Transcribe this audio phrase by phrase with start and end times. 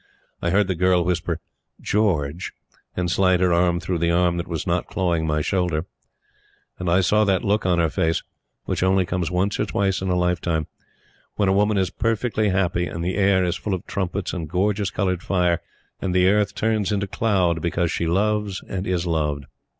[0.41, 1.39] I heard the girl whisper,
[1.79, 2.53] "George,"
[2.95, 5.85] and slide her arm through the arm that was not clawing my shoulder,
[6.79, 8.23] and I saw that look on her face
[8.65, 10.65] which only comes once or twice in a lifetime
[11.35, 14.89] when a woman is perfectly happy and the air is full of trumpets and gorgeous
[14.89, 15.61] colored fire
[16.01, 19.45] and the Earth turns into cloud because she loves and is loved.